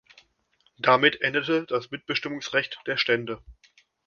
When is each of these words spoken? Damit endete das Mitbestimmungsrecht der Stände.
Damit 0.79 1.21
endete 1.21 1.67
das 1.67 1.91
Mitbestimmungsrecht 1.91 2.79
der 2.87 2.97
Stände. 2.97 3.43